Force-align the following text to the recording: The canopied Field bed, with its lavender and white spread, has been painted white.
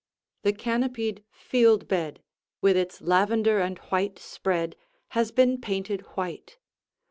The 0.41 0.51
canopied 0.51 1.23
Field 1.29 1.87
bed, 1.87 2.23
with 2.59 2.75
its 2.75 3.01
lavender 3.01 3.59
and 3.59 3.77
white 3.93 4.17
spread, 4.17 4.75
has 5.09 5.31
been 5.31 5.61
painted 5.61 6.01
white. 6.17 6.57